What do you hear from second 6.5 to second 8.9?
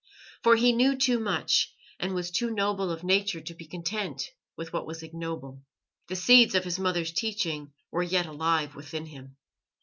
of his mother's teaching were yet alive